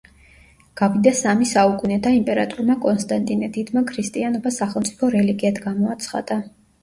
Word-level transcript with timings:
გავიდა 0.79 1.11
სამი 1.17 1.47
საუკუნე 1.49 1.97
და 2.07 2.13
იმპერატორმა 2.19 2.77
კონსტანტინე 2.87 3.51
დიდმა 3.59 3.83
ქრისტიანობა 3.91 4.53
სახელმწიფო 4.57 5.11
რელიგიად 5.17 5.61
გამოაცხადა. 5.69 6.39